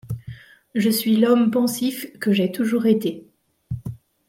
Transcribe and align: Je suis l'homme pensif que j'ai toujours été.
Je 0.73 0.89
suis 0.89 1.15
l'homme 1.15 1.51
pensif 1.51 2.11
que 2.17 2.31
j'ai 2.33 2.51
toujours 2.51 2.87
été. 2.87 3.27